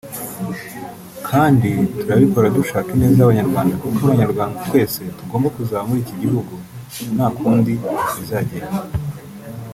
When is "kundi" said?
7.37-7.71